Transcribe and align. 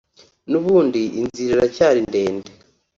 n’ubundi 0.49 1.01
inzira 1.21 1.51
iracyari 1.55 1.99
ndende 2.09 2.51